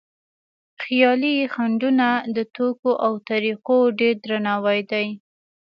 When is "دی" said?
4.91-5.07